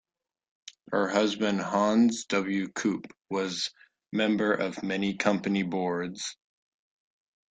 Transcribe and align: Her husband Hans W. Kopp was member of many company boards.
Her 0.91 1.07
husband 1.09 1.61
Hans 1.61 2.25
W. 2.25 2.69
Kopp 2.69 3.05
was 3.29 3.69
member 4.11 4.51
of 4.51 4.81
many 4.81 5.13
company 5.15 5.61
boards. 5.61 6.35